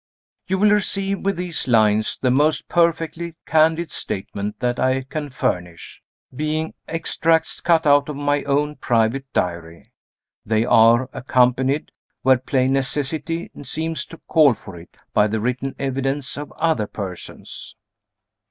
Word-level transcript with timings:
You 0.47 0.57
will 0.57 0.71
receive, 0.71 1.19
with 1.19 1.37
these 1.37 1.67
lines, 1.67 2.17
the 2.17 2.31
most 2.31 2.67
perfectly 2.67 3.35
candid 3.45 3.91
statement 3.91 4.59
that 4.59 4.79
I 4.79 5.03
can 5.03 5.29
furnish, 5.29 6.01
being 6.35 6.73
extracts 6.87 7.61
cut 7.61 7.85
out 7.85 8.09
of 8.09 8.15
my 8.15 8.41
own 8.45 8.77
private 8.77 9.31
Diary. 9.31 9.91
They 10.43 10.65
are 10.65 11.07
accompanied 11.13 11.91
(where 12.23 12.39
plain 12.39 12.73
necessity 12.73 13.51
seems 13.63 14.07
to 14.07 14.17
call 14.27 14.55
for 14.55 14.75
it) 14.75 14.97
by 15.13 15.27
the 15.27 15.39
written 15.39 15.75
evidence 15.77 16.35
of 16.35 16.51
other 16.53 16.87
persons. 16.87 17.75